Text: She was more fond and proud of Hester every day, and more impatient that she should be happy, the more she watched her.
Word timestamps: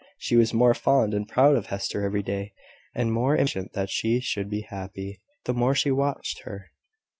She 0.17 0.35
was 0.35 0.51
more 0.51 0.73
fond 0.73 1.13
and 1.13 1.27
proud 1.27 1.55
of 1.55 1.67
Hester 1.67 2.01
every 2.03 2.23
day, 2.23 2.53
and 2.95 3.13
more 3.13 3.35
impatient 3.37 3.73
that 3.73 3.91
she 3.91 4.19
should 4.19 4.49
be 4.49 4.61
happy, 4.61 5.21
the 5.45 5.53
more 5.53 5.75
she 5.75 5.91
watched 5.91 6.39
her. 6.41 6.71